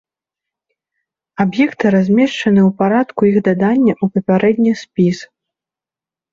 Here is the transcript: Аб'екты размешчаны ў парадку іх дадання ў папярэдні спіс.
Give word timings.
Аб'екты 1.45 1.85
размешчаны 1.97 2.61
ў 2.69 2.77
парадку 2.81 3.21
іх 3.35 3.39
дадання 3.51 3.93
ў 4.03 4.17
папярэдні 4.17 4.71
спіс. 4.85 5.17